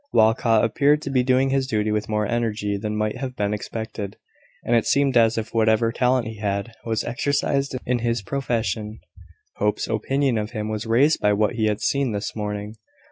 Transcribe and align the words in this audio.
Walcot 0.11 0.65
appeared 0.65 0.99
to 1.03 1.11
be 1.11 1.21
doing 1.21 1.51
his 1.51 1.67
duty 1.67 1.91
with 1.91 2.09
more 2.09 2.25
energy 2.25 2.75
than 2.75 2.95
might 2.97 3.17
have 3.19 3.35
been 3.35 3.53
expected: 3.53 4.17
and 4.65 4.75
it 4.75 4.87
seemed 4.87 5.15
as 5.15 5.37
if 5.37 5.53
whatever 5.53 5.91
talent 5.91 6.25
he 6.25 6.39
had, 6.39 6.71
was 6.83 7.03
exercised 7.03 7.75
in 7.85 7.99
his 7.99 8.23
profession. 8.23 8.99
Hope's 9.57 9.85
opinion 9.85 10.39
of 10.39 10.53
him 10.53 10.69
was 10.69 10.87
raised 10.87 11.19
by 11.19 11.33
what 11.33 11.53
he 11.53 11.65
had 11.67 11.81
seen 11.81 12.13
this 12.13 12.35
morning. 12.35 12.77